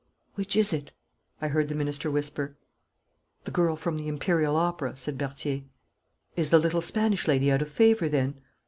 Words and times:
'Which 0.33 0.55
is 0.55 0.73
it?' 0.73 0.93
I 1.43 1.49
heard 1.49 1.67
the 1.67 1.75
minister 1.75 2.09
whisper. 2.09 2.57
'The 3.43 3.51
girl 3.51 3.75
from 3.75 3.97
the 3.97 4.07
Imperial 4.07 4.55
Opera,' 4.57 4.95
said 4.97 5.15
Berthier. 5.15 5.61
'Is 6.35 6.49
the 6.49 6.57
little 6.57 6.81
Spanish 6.81 7.27
lady 7.27 7.51
out 7.51 7.61
of 7.61 7.69
favour 7.69 8.09
then?' 8.09 8.41